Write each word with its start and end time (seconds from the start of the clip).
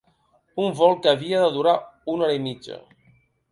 Un 0.63 0.73
vol 0.79 0.97
que 1.03 1.11
havia 1.11 1.43
de 1.45 1.51
durar 1.59 1.75
una 2.15 2.25
hora 2.31 2.41
i 2.41 2.43
mitja. 2.49 2.83